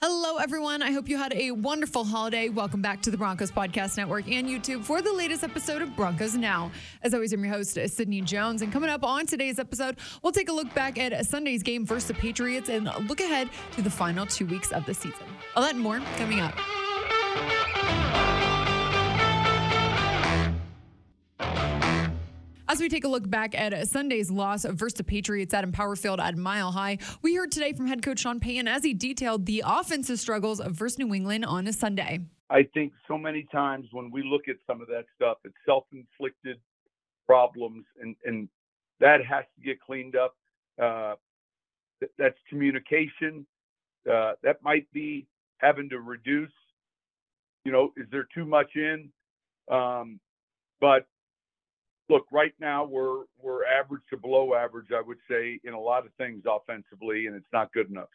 [0.00, 0.80] Hello, everyone.
[0.80, 2.50] I hope you had a wonderful holiday.
[2.50, 6.36] Welcome back to the Broncos Podcast Network and YouTube for the latest episode of Broncos
[6.36, 6.70] Now.
[7.02, 8.62] As always, I'm your host, Sydney Jones.
[8.62, 12.06] And coming up on today's episode, we'll take a look back at Sunday's game versus
[12.06, 15.26] the Patriots and look ahead to the final two weeks of the season.
[15.56, 16.54] All that and more coming up.
[22.78, 26.20] As we take a look back at Sunday's loss versus the Patriots at Empower Field
[26.20, 29.64] at Mile High, we heard today from head coach Sean Payton as he detailed the
[29.66, 32.20] offensive struggles of versus New England on a Sunday.
[32.50, 36.58] I think so many times when we look at some of that stuff, it's self-inflicted
[37.26, 38.48] problems, and and
[39.00, 40.36] that has to get cleaned up.
[40.80, 41.14] Uh,
[42.16, 43.44] that's communication.
[44.08, 46.52] Uh, that might be having to reduce.
[47.64, 49.10] You know, is there too much in?
[49.68, 50.20] Um,
[50.80, 51.08] but
[52.08, 56.06] look, right now we're we're average to below average, I would say, in a lot
[56.06, 58.08] of things offensively, and it's not good enough.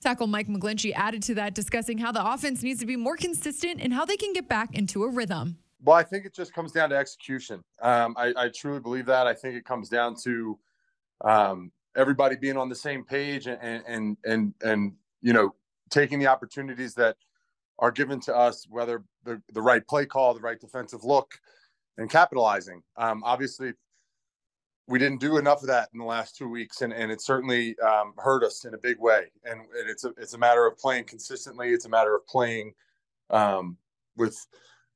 [0.00, 3.80] Tackle Mike McGlinchey added to that, discussing how the offense needs to be more consistent
[3.80, 5.56] and how they can get back into a rhythm.
[5.82, 7.62] Well, I think it just comes down to execution.
[7.80, 9.26] Um, I, I, truly believe that.
[9.26, 10.58] I think it comes down to
[11.22, 15.54] um, everybody being on the same page and and and and you know
[15.90, 17.16] taking the opportunities that
[17.78, 21.34] are given to us, whether the the right play call, the right defensive look,
[21.98, 22.82] and capitalizing.
[22.96, 23.72] Um, obviously,
[24.86, 27.78] we didn't do enough of that in the last two weeks, and, and it certainly
[27.78, 29.26] um, hurt us in a big way.
[29.44, 31.70] And, and, it's a it's a matter of playing consistently.
[31.70, 32.74] It's a matter of playing
[33.30, 33.78] um,
[34.16, 34.36] with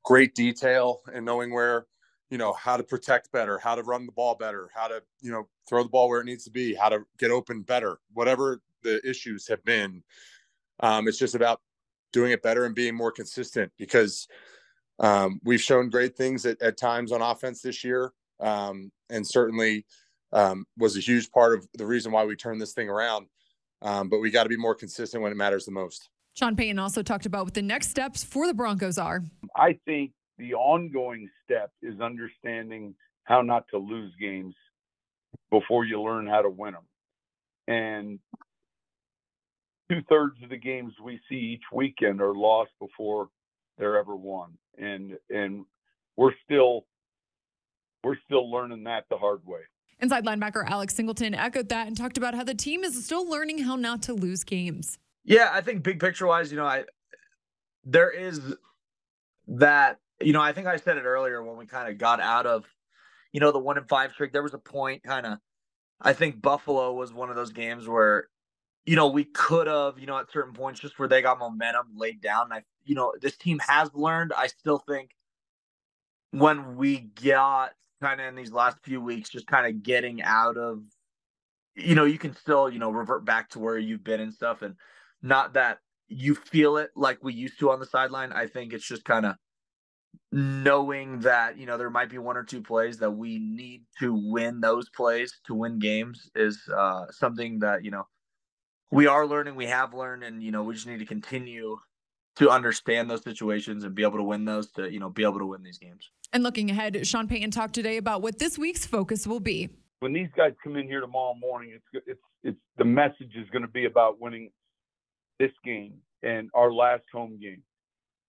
[0.03, 1.87] great detail and knowing where
[2.29, 5.31] you know how to protect better, how to run the ball better, how to you
[5.31, 7.99] know throw the ball where it needs to be, how to get open better.
[8.13, 10.03] Whatever the issues have been,
[10.81, 11.61] um, it's just about
[12.11, 14.27] doing it better and being more consistent because
[14.99, 19.85] um, we've shown great things at, at, times on offense this year, um, and certainly
[20.33, 23.27] um, was a huge part of the reason why we turned this thing around.
[23.81, 26.09] Um, but we got to be more consistent when it matters the most.
[26.33, 29.23] Sean Payton also talked about what the next steps for the Broncos are.
[29.55, 34.55] I think the ongoing step is understanding how not to lose games
[35.49, 36.83] before you learn how to win them.
[37.67, 38.19] And
[39.89, 43.29] two thirds of the games we see each weekend are lost before
[43.77, 45.65] they're ever won and and
[46.15, 46.85] we're still
[48.03, 49.61] we're still learning that the hard way.
[49.99, 53.59] Inside linebacker Alex Singleton echoed that and talked about how the team is still learning
[53.59, 54.97] how not to lose games.
[55.25, 56.85] Yeah, I think big picture wise, you know, I
[57.83, 58.39] there is
[59.47, 62.45] that, you know, I think I said it earlier when we kind of got out
[62.45, 62.65] of,
[63.31, 64.31] you know, the one and five streak.
[64.31, 65.39] There was a point kind of
[66.01, 68.29] I think Buffalo was one of those games where,
[68.85, 71.87] you know, we could have, you know, at certain points just where they got momentum
[71.95, 72.45] laid down.
[72.45, 74.33] And I you know this team has learned.
[74.35, 75.11] I still think
[76.31, 80.57] when we got kind of in these last few weeks, just kind of getting out
[80.57, 80.81] of,
[81.75, 84.63] you know, you can still you know revert back to where you've been and stuff,
[84.63, 84.73] and
[85.21, 88.33] not that you feel it like we used to on the sideline.
[88.33, 89.35] I think it's just kind of
[90.31, 94.15] knowing that you know there might be one or two plays that we need to
[94.15, 98.07] win those plays to win games is uh, something that you know
[98.89, 101.77] we are learning we have learned and you know we just need to continue
[102.39, 105.39] to understand those situations and be able to win those to you know be able
[105.39, 106.09] to win these games.
[106.33, 109.69] And looking ahead, Sean Payton talked today about what this week's focus will be.
[109.99, 113.61] When these guys come in here tomorrow morning, it's it's it's the message is going
[113.61, 114.49] to be about winning
[115.37, 117.61] this game and our last home game.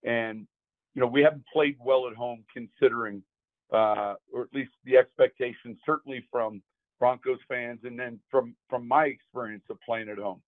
[0.04, 0.46] And
[0.94, 3.22] you know we haven't played well at home considering,
[3.72, 6.62] uh, or at least the expectations certainly from
[6.98, 10.42] Broncos fans, and then from from my experience of playing at home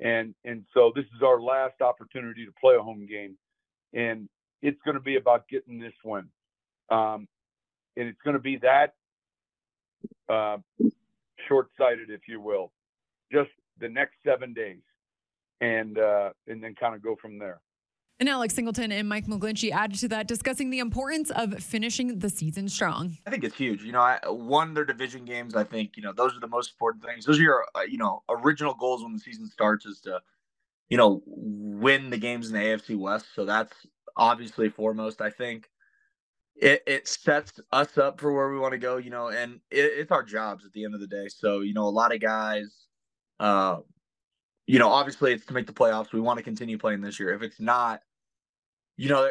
[0.00, 3.36] and and so this is our last opportunity to play a home game,
[3.92, 4.28] and
[4.62, 6.28] it's going to be about getting this win,
[6.90, 7.28] um,
[7.96, 8.94] and it's going to be that
[10.28, 10.58] uh,
[11.48, 12.72] short-sighted, if you will,
[13.32, 14.82] just the next seven days,
[15.60, 17.60] and uh, and then kind of go from there.
[18.18, 22.30] And Alex Singleton and Mike McGlinchey added to that, discussing the importance of finishing the
[22.30, 23.18] season strong.
[23.26, 23.82] I think it's huge.
[23.82, 25.54] You know, I won their division games.
[25.54, 27.26] I think you know those are the most important things.
[27.26, 30.20] Those are your uh, you know original goals when the season starts is to
[30.88, 33.26] you know win the games in the AFC West.
[33.34, 33.74] So that's
[34.16, 35.20] obviously foremost.
[35.20, 35.68] I think
[36.54, 38.96] it, it sets us up for where we want to go.
[38.96, 41.28] You know, and it, it's our jobs at the end of the day.
[41.28, 42.74] So you know, a lot of guys.
[43.38, 43.80] Uh,
[44.66, 46.12] you know, obviously it's to make the playoffs.
[46.12, 47.32] We want to continue playing this year.
[47.32, 48.00] If it's not,
[48.96, 49.30] you know,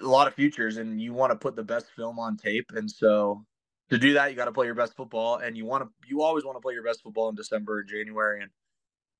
[0.00, 2.70] a lot of futures, and you want to put the best film on tape.
[2.74, 3.44] And so
[3.90, 6.22] to do that, you got to play your best football, and you want to, you
[6.22, 8.50] always want to play your best football in December and January, and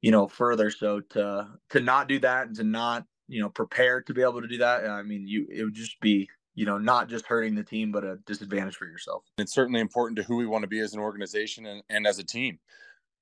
[0.01, 0.71] you know, further.
[0.71, 4.43] So to to not do that and to not, you know, prepare to be able
[4.43, 7.55] to do that, I mean, you it would just be you know, not just hurting
[7.55, 9.25] the team, but a disadvantage for yourself.
[9.39, 12.19] It's certainly important to who we want to be as an organization and, and as
[12.19, 12.59] a team,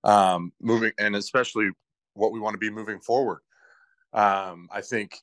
[0.05, 1.71] um, moving, and especially
[2.15, 3.41] what we want to be moving forward.
[4.13, 5.17] Um, I think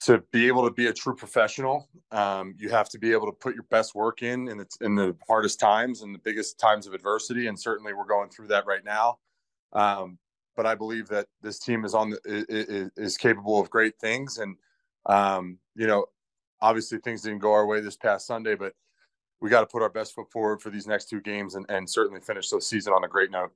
[0.00, 3.32] to be able to be a true professional, um, you have to be able to
[3.32, 6.86] put your best work in in the, in the hardest times and the biggest times
[6.86, 7.48] of adversity.
[7.48, 9.18] And certainly we're going through that right now.
[9.72, 10.18] Um,
[10.56, 14.38] but I believe that this team is on the, is, is capable of great things.
[14.38, 14.56] And,
[15.06, 16.06] um, you know,
[16.60, 18.74] obviously things didn't go our way this past Sunday, but
[19.40, 21.88] we got to put our best foot forward for these next two games and, and
[21.88, 23.52] certainly finish the season on a great note.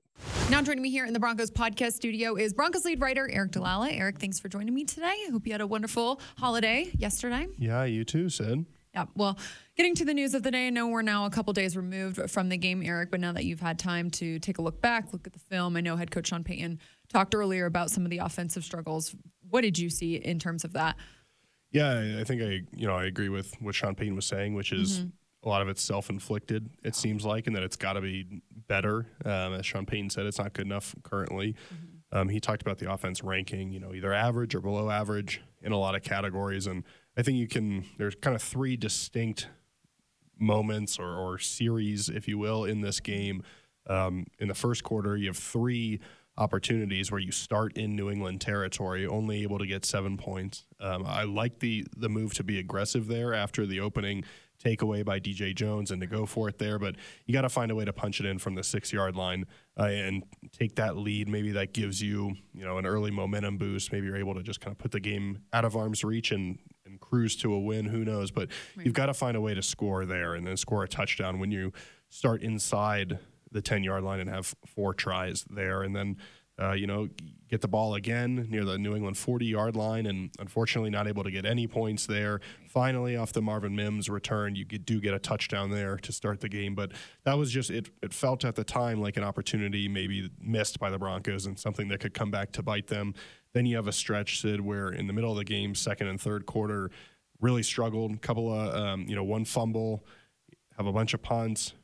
[0.51, 3.99] Now, joining me here in the Broncos podcast studio is Broncos lead writer Aric DiLalla.
[3.99, 5.07] Aric, thanks for joining me today.
[5.07, 7.49] I hope you had a wonderful holiday yesterday.
[7.59, 8.67] Yeah, you too, Sid.
[8.95, 9.07] Yeah.
[9.15, 9.39] Well,
[9.75, 12.31] getting to the news of the day, I know we're now a couple days removed
[12.31, 15.13] from the game, Aric, but now that you've had time to take a look back,
[15.13, 18.11] look at the film, I know head coach Sean Payton talked earlier about some of
[18.11, 19.17] the offensive struggles.
[19.49, 20.97] What did you see in terms of that?
[21.71, 24.73] Yeah, I think I, you know, I agree with what Sean Payton was saying, which
[24.73, 25.09] is mm-hmm
[25.45, 29.07] a lot of it's self-inflicted it seems like and that it's got to be better
[29.25, 32.19] um, as sean payton said it's not good enough currently mm-hmm.
[32.19, 35.73] um, he talked about the offense ranking you know either average or below average in
[35.73, 36.85] a lot of categories and
[37.17, 39.49] i think you can there's kind of three distinct
[40.39, 43.43] moments or, or series if you will in this game
[43.89, 46.01] um, in the first quarter you have three
[46.39, 50.65] opportunities where you start in New England territory, only able to get seven points.
[50.81, 54.25] Um, I like the the move to be aggressive there after the opening
[54.63, 56.79] takeaway by DJ Jones and to go for it there.
[56.79, 59.17] But you got to find a way to punch it in from the six yard
[59.17, 59.47] line
[59.79, 61.29] uh, and take that lead.
[61.29, 63.93] Maybe that gives you, you know, an early momentum boost.
[63.93, 66.59] Maybe you're able to just kind of put the game out of arm's reach and,
[66.87, 67.87] and cruise to a win.
[67.87, 68.31] Who knows?
[68.31, 68.87] But right.
[68.87, 71.51] you've got to find a way to score there and then score a touchdown when
[71.51, 71.73] you
[72.09, 73.19] start inside
[73.51, 75.83] the 10 yard line and have four tries there.
[75.83, 76.17] And then
[76.63, 77.09] uh, you know,
[77.53, 81.23] get the ball again near the New England 40 yard line, and unfortunately not able
[81.23, 82.41] to get any points there.
[82.67, 86.49] Finally, off the Marvin Mims return, you do get a touchdown there to start the
[86.49, 86.93] game, but
[87.25, 87.91] that was just it.
[88.03, 91.89] It felt at the time like an opportunity maybe missed by the Broncos and something
[91.89, 93.15] that could come back to bite them.
[93.53, 96.19] Then you have a stretch, Sid, where in the middle of the game, second and
[96.19, 96.91] third quarter,
[97.41, 98.15] really struggled.
[98.15, 100.07] A couple of um, you know one fumble,
[100.79, 101.75] have a bunch of punts,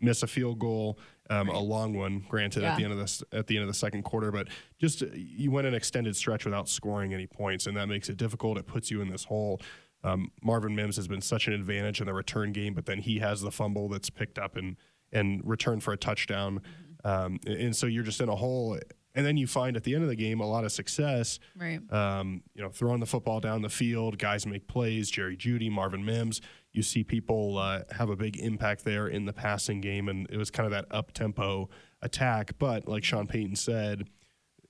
[0.00, 0.98] miss a field goal
[1.30, 1.56] um, right.
[1.56, 2.72] a long one, granted yeah.
[2.72, 4.30] at the end of this at the end of the second quarter.
[4.30, 8.16] But just you went an extended stretch without scoring any points, and that makes it
[8.16, 8.58] difficult.
[8.58, 9.60] It puts you in this hole.
[10.04, 13.18] Um, Marvin Mims has been such an advantage in the return game, but then he
[13.18, 14.76] has the fumble that's picked up and
[15.12, 17.08] and returned for a touchdown, mm-hmm.
[17.08, 18.78] um, and so you're just in a hole.
[19.14, 21.38] And then you find at the end of the game a lot of success.
[21.56, 21.80] Right.
[21.90, 25.10] Um, you know, throwing the football down the field, guys make plays.
[25.10, 26.42] Jerry Jeudy, Marvin Mims
[26.76, 30.36] you see people uh, have a big impact there in the passing game, and it
[30.36, 31.68] was kind of that up tempo
[32.02, 32.52] attack.
[32.58, 34.08] But like Sean Payton said,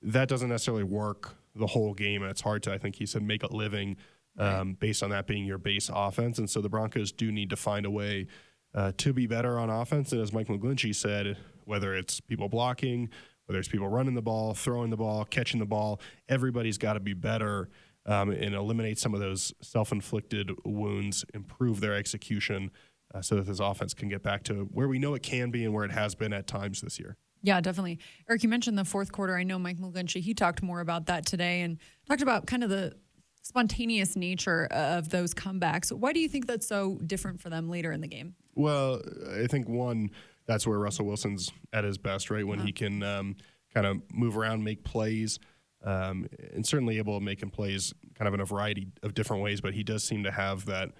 [0.02, 3.22] that doesn't necessarily work the whole game, and it's hard to, I think he said,
[3.22, 3.96] make a living
[4.38, 6.38] um, based on that being your base offense.
[6.38, 8.26] And so the Broncos do need to find a way
[8.74, 10.12] uh, to be better on offense.
[10.12, 13.08] And as Mike McGlinchey said, whether it's people blocking,
[13.46, 17.00] whether it's people running the ball, throwing the ball, catching the ball, everybody's got to
[17.00, 17.70] be better
[18.06, 22.70] um, and eliminate some of those self-inflicted wounds, improve their execution,
[23.14, 25.64] uh, so that this offense can get back to where we know it can be
[25.64, 27.16] and where it has been at times this year.
[27.42, 27.98] Yeah, definitely.
[28.28, 29.36] Aric, you mentioned the fourth quarter.
[29.36, 32.70] I know Mike McGlinchey, he talked more about that today and talked about kind of
[32.70, 32.94] the
[33.42, 35.92] spontaneous nature of those comebacks.
[35.92, 38.34] Why do you think that's so different for them later in the game?
[38.56, 39.00] Well,
[39.40, 40.10] I think one,
[40.46, 42.44] that's where Russell Wilson's at his best, right?
[42.44, 42.66] When uh-huh.
[42.66, 43.36] he can um,
[43.72, 45.38] kind of move around, make plays
[45.86, 49.42] um, and certainly able to make him plays kind of in a variety of different
[49.42, 49.60] ways.
[49.60, 50.90] But he does seem to have that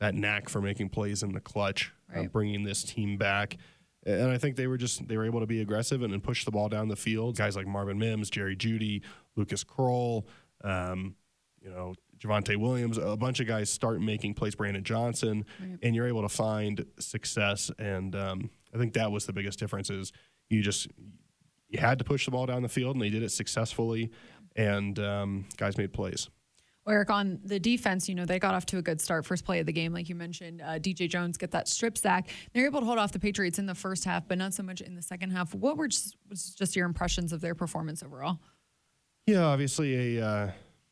[0.00, 2.26] that knack for making plays in the clutch, uh, right.
[2.26, 3.56] uh, bringing this team back.
[4.04, 6.44] And I think they were just they were able to be aggressive and, and push
[6.44, 7.36] the ball down the field.
[7.36, 9.02] Guys like Marvin Mims, Jerry Jeudy,
[9.36, 10.24] Lucas Krull,
[10.64, 11.14] um,
[11.62, 14.56] you know Javonte Williams, a bunch of guys start making plays.
[14.56, 15.78] Brandon Johnson, right.
[15.82, 17.70] and you're able to find success.
[17.78, 20.12] And um, I think that was the biggest difference is
[20.50, 20.88] you just
[21.72, 24.10] you had to push the ball down the field, and they did it successfully.
[24.54, 26.28] And um, guys made plays.
[26.84, 29.24] Well, Aric, on the defense, you know, they got off to a good start.
[29.24, 32.28] First play of the game, like you mentioned, uh, DJ Jones get that strip sack.
[32.52, 34.80] They're able to hold off the Patriots in the first half, but not so much
[34.80, 35.54] in the second half.
[35.54, 38.40] What were just, was just your impressions of their performance overall?
[39.26, 40.46] Yeah, obviously a uh,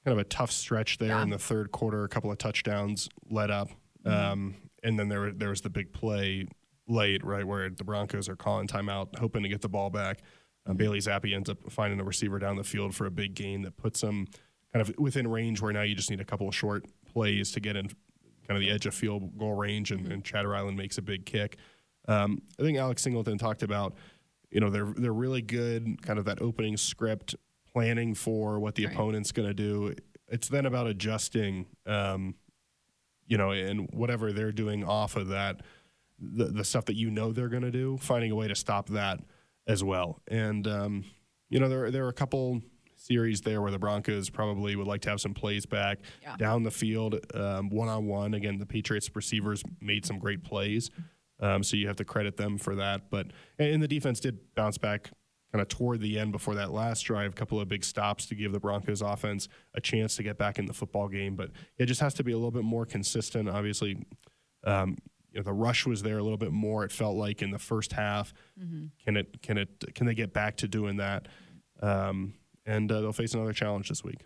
[0.05, 1.23] kind of a tough stretch there yeah.
[1.23, 2.05] in the third quarter.
[2.05, 3.71] A couple of touchdowns led up,
[4.05, 4.33] mm-hmm.
[4.33, 6.47] um, and then there there was the big play
[6.87, 10.21] late, right, where the Broncos are calling timeout, hoping to get the ball back.
[10.67, 13.63] Uh, Bailey Zappe ends up finding a receiver down the field for a big gain
[13.63, 14.27] that puts him
[14.73, 17.61] kind of within range where now you just need a couple of short plays to
[17.61, 17.91] get in
[18.51, 21.25] kind of the edge of field goal range, and, and Chad Ryland makes a big
[21.25, 21.57] kick.
[22.09, 23.95] Um, I think Alex Singleton talked about,
[24.51, 27.37] you know, they're they're really good, kind of that opening script,
[27.73, 28.95] planning for what the right.
[28.95, 29.95] opponent's going to do.
[30.27, 32.35] It's then about adjusting, um,
[33.27, 35.63] you know, and whatever they're doing off of that,
[36.19, 38.89] the the stuff that you know they're going to do, finding a way to stop
[38.89, 39.21] that
[39.67, 40.21] as well.
[40.29, 41.05] And um,
[41.49, 42.61] you know, there there are a couple
[42.97, 46.37] series there where the Broncos probably would like to have some plays back Yeah.
[46.37, 48.35] down the field, one on one.
[48.35, 50.91] Again, the Patriots receivers made some great plays,
[51.41, 53.11] um, so you have to credit them for that.
[53.11, 55.11] But and the defense did bounce back
[55.53, 58.37] kind of toward the end before that last drive, a couple of big stops to
[58.37, 61.35] give the Broncos offense a chance to get back in the football game.
[61.35, 63.49] But it just has to be a little bit more consistent.
[63.49, 64.07] Obviously,
[64.65, 64.97] um,
[65.33, 66.85] you know, the rush was there a little bit more.
[66.85, 68.33] It felt like in the first half.
[69.05, 69.43] Can it?
[69.43, 69.95] Can it?
[69.95, 71.29] Can they get back to doing that?
[71.81, 72.35] Um,
[72.67, 74.25] and uh, they'll face another challenge this week.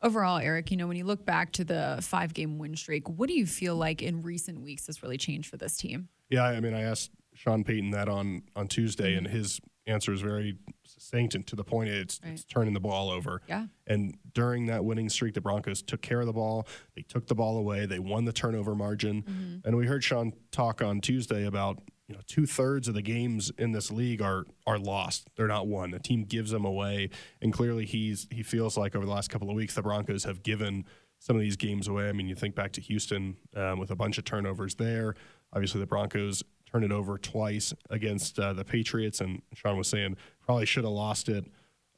[0.00, 3.28] Overall, Aric, you know, when you look back to the five game win streak, what
[3.28, 6.08] do you feel like in recent weeks has really changed for this team?
[6.30, 10.20] Yeah, I mean, I asked Sean Payton that on on Tuesday, and his answer is
[10.20, 11.88] very succinct and to the point.
[11.90, 12.32] It's, Right.
[12.34, 13.42] it's turning the ball over.
[13.48, 13.66] Yeah.
[13.86, 16.66] And during that winning streak, the Broncos took care of the ball.
[16.94, 17.86] They took the ball away.
[17.86, 19.22] They won the turnover margin.
[19.22, 19.66] Mm-hmm.
[19.66, 23.50] And we heard Sean talk on Tuesday about you know two thirds of the games
[23.58, 25.28] in this league are are lost.
[25.36, 25.90] They're not won.
[25.90, 27.10] The team gives them away,
[27.42, 30.42] and clearly he's he feels like over the last couple of weeks the Broncos have
[30.42, 30.84] given
[31.18, 32.08] some of these games away.
[32.08, 35.16] I mean, you think back to Houston um, with a bunch of turnovers there.
[35.52, 40.16] Obviously, the Broncos turned it over twice against uh, the Patriots, and Sean was saying
[40.44, 41.44] probably should have lost it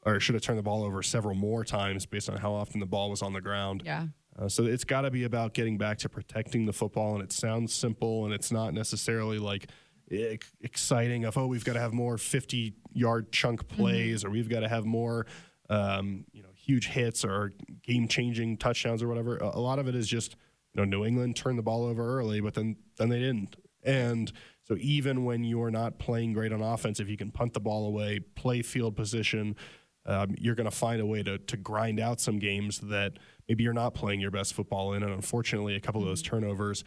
[0.03, 2.85] or should have turned the ball over several more times based on how often the
[2.85, 3.83] ball was on the ground.
[3.85, 4.07] Yeah.
[4.39, 7.31] Uh, so it's got to be about getting back to protecting the football, and it
[7.31, 9.67] sounds simple, and it's not necessarily like
[10.61, 14.59] exciting of oh we've got to have more 50 yard chunk plays or we've got
[14.59, 15.25] to have more
[15.69, 19.37] um, you know huge hits or game changing touchdowns or whatever.
[19.37, 20.35] A, a lot of it is just
[20.73, 24.31] you know New England turned the ball over early, but then then they didn't, and
[24.71, 27.87] so even when you're not playing great on offense, if you can punt the ball
[27.87, 29.57] away, play field position.
[30.05, 33.65] Um, you're going to find a way to, to grind out some games that maybe
[33.65, 35.03] you're not playing your best football in.
[35.03, 36.85] And unfortunately, a couple of those turnovers,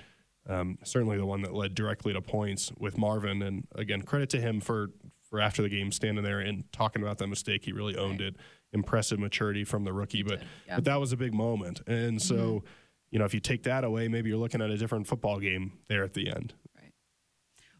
[0.48, 3.42] um, certainly the one that led directly to points with Marvin.
[3.42, 4.88] And again, credit to him for,
[5.28, 7.66] for after the game standing there and talking about that mistake.
[7.66, 8.36] He really owned it.
[8.72, 10.22] Impressive maturity from the rookie.
[10.22, 10.76] But, yeah.
[10.76, 11.82] but that was a big moment.
[11.86, 12.64] And so,
[13.10, 15.74] you know, if you take that away, maybe you're looking at a different football game
[15.88, 16.54] there at the end.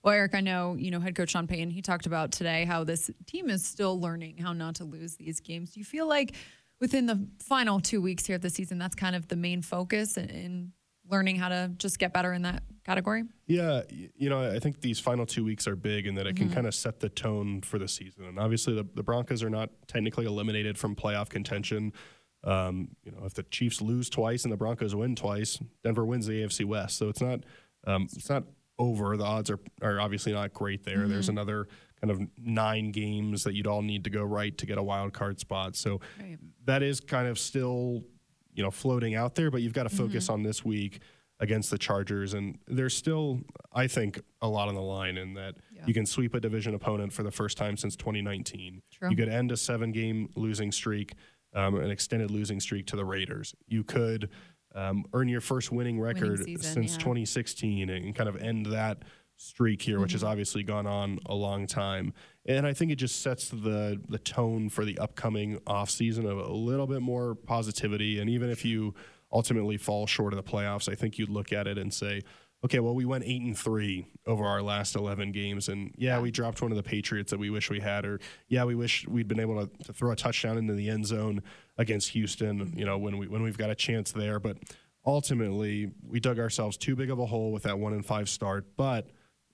[0.05, 2.85] Well, Aric, I know, you know, head coach Sean Payton, he talked about today how
[2.85, 5.71] this team is still learning how not to lose these games.
[5.73, 6.35] Do you feel like
[6.79, 10.19] within the final two weeks here of the season, that's kind of the main focus
[10.19, 10.73] in, in
[11.11, 13.25] learning how to just get better in that category?
[13.47, 16.51] Yeah, you know, I think these final two weeks are big in that it can
[16.51, 18.25] kind of set the tone for the season.
[18.25, 21.95] And obviously, the, the Broncos are not technically eliminated from playoff contention.
[22.43, 26.27] Um, you know, if the Chiefs lose twice and the Broncos win twice, Denver wins
[26.27, 26.99] the AFC West.
[26.99, 27.41] So it's not
[27.87, 28.45] um, it's not
[28.79, 29.17] over.
[29.17, 31.07] The odds are are obviously not great there.
[31.09, 31.69] There's another
[32.01, 35.13] kind of nine games that you'd all need to go right to get a wild
[35.13, 35.77] card spot.
[35.77, 36.39] So Right.
[36.67, 38.05] that is kind of still,
[38.53, 41.01] you know, floating out there, but you've got to focus on this week
[41.41, 42.35] against the Chargers.
[42.35, 43.41] And there's still,
[43.73, 45.85] I think, a lot on the line in that Yeah.
[45.87, 48.83] you can sweep a division opponent for the first time since 2019.
[48.93, 49.11] True.
[49.11, 51.15] You could end a seven game losing streak,
[51.55, 53.55] um, an extended losing streak to the Raiders.
[53.67, 54.29] You could
[54.75, 56.99] um, earn your first winning record season, since yeah.
[56.99, 58.99] 2016 and kind of end that
[59.37, 60.15] streak here, which Mm-hmm.
[60.17, 62.13] has obviously gone on a long time.
[62.47, 66.53] And I think it just sets the the tone for the upcoming offseason of a
[66.53, 68.21] little bit more positivity.
[68.21, 68.95] And even if you
[69.33, 72.23] ultimately fall short of the playoffs, I think you'd look at it and say,
[72.65, 75.69] okay, well, we went eight and three over our last 11 games.
[75.69, 78.65] And yeah, we dropped one of the Patriots that we wish we had, or yeah,
[78.65, 81.43] we wish we'd been able to, to throw a touchdown into the end zone
[81.77, 82.79] against Houston, mm-hmm.
[82.79, 84.41] you know, when we, when we've got a chance there.
[84.41, 84.57] But
[85.05, 88.67] ultimately, we dug ourselves too big of a hole with that one and five start.
[88.79, 89.11] But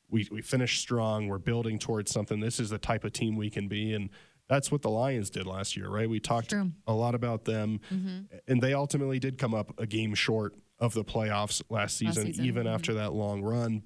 [0.09, 1.26] we, we finished strong.
[1.26, 2.38] We're building towards something.
[2.38, 3.93] This is the type of team we can be.
[3.93, 4.11] And
[4.49, 6.09] that's what the Lions did last year, right?
[6.09, 6.71] We talked True.
[6.87, 8.37] a lot about them, mm-hmm.
[8.49, 12.45] and they ultimately did come up a game short of the playoffs last season, season,
[12.45, 12.75] even mhm.
[12.75, 13.83] after that long run.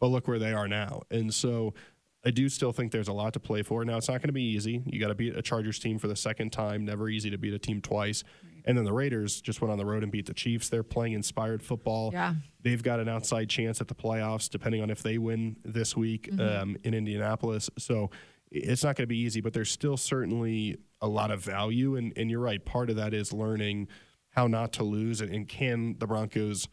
[0.00, 1.02] But look where they are now.
[1.10, 1.74] And so
[2.26, 3.84] I do still think there's a lot to play for.
[3.84, 4.82] Now, it's not going to be easy.
[4.86, 6.84] You got to beat a Chargers team for the second time.
[6.84, 8.24] Never easy to beat a team twice.
[8.64, 10.70] And then the Raiders just went on the road and beat the Chiefs.
[10.70, 12.10] They're playing inspired football.
[12.12, 12.34] Yeah.
[12.62, 16.30] They've got an outside chance at the playoffs, depending on if they win this week
[16.40, 17.68] um, in Indianapolis.
[17.78, 18.10] So
[18.50, 21.96] it's not going to be easy, but there's still certainly a lot of value.
[21.96, 22.64] And, and you're right.
[22.64, 23.88] Part of that is learning
[24.34, 25.20] how not to lose.
[25.20, 26.68] And, and can the Broncos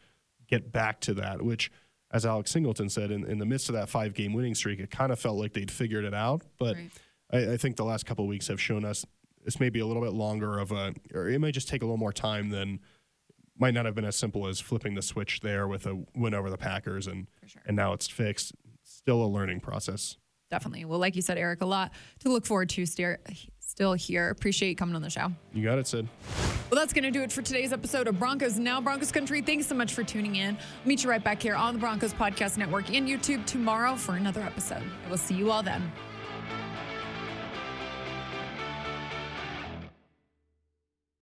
[0.48, 1.42] get back to that?
[1.42, 1.70] Which,
[2.10, 4.90] as Alex Singleton said, in, in the midst of that five game winning streak, it
[4.90, 6.42] kind of felt like they'd figured it out.
[6.58, 6.90] But Right.
[7.32, 9.04] I, I think the last couple of weeks have shown us
[9.44, 11.84] this may be a little bit longer of a, or it may just take a
[11.84, 12.80] little more time than
[13.58, 16.50] might not have been as simple as flipping the switch there with a win over
[16.50, 17.62] the Packers and sure.
[17.66, 18.52] and now it's fixed.
[18.82, 20.16] Still a learning process.
[20.50, 20.84] Definitely.
[20.84, 22.86] Well, like you said, Aric, a lot to look forward to
[23.72, 24.28] still here.
[24.28, 25.32] Appreciate you coming on the show.
[25.54, 26.06] You got it, Sid.
[26.70, 29.40] Well, that's going to do it for today's episode of Broncos Now, Broncos Country.
[29.40, 30.56] Thanks so much for tuning in.
[30.56, 34.14] I'll meet you right back here on the Broncos Podcast Network and YouTube tomorrow for
[34.14, 34.82] another episode.
[35.06, 35.90] I will see you all then.